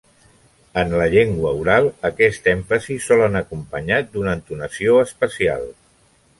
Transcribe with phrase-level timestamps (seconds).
[0.83, 5.73] En la llengua oral, aquest èmfasi sol anar acompanyat d'una entonació especial.